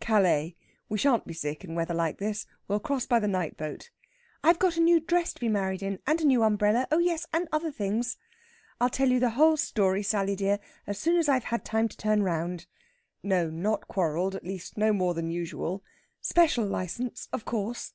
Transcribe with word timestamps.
"Calais. 0.00 0.56
We 0.88 0.98
shan't 0.98 1.24
be 1.24 1.32
sick, 1.34 1.62
in 1.62 1.76
weather 1.76 1.94
like 1.94 2.18
this. 2.18 2.48
We'll 2.66 2.80
cross 2.80 3.06
by 3.06 3.20
the 3.20 3.28
night 3.28 3.56
boat." 3.56 3.90
"I've 4.42 4.58
got 4.58 4.76
a 4.76 4.80
new 4.80 4.98
dress 4.98 5.32
to 5.32 5.40
be 5.40 5.48
married 5.48 5.84
in, 5.84 6.00
and 6.04 6.20
a 6.20 6.24
new 6.24 6.42
umbrella 6.42 6.88
oh 6.90 6.98
yes, 6.98 7.28
and 7.32 7.46
other 7.52 7.70
things." 7.70 8.16
"I'll 8.80 8.90
tell 8.90 9.08
you 9.08 9.20
the 9.20 9.30
whole 9.38 9.56
story, 9.56 10.02
Sally 10.02 10.34
dear, 10.34 10.58
as 10.84 10.98
soon 10.98 11.16
as 11.16 11.28
I've 11.28 11.44
had 11.44 11.64
time 11.64 11.86
to 11.86 11.96
turn 11.96 12.24
round." 12.24 12.66
"No 13.22 13.48
not 13.48 13.86
quarrelled 13.86 14.34
at 14.34 14.42
least, 14.42 14.76
no 14.76 14.92
more 14.92 15.14
than 15.14 15.30
usual." 15.30 15.84
"Special 16.20 16.66
licence, 16.66 17.28
of 17.32 17.44
course." 17.44 17.94